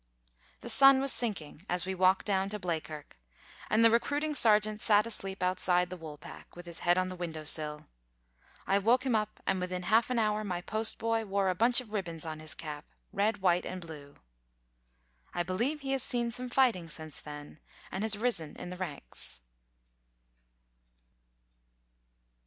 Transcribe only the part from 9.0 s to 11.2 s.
him up; and within half an hour my post